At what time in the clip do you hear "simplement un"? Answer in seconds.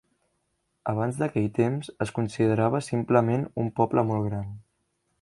2.89-3.73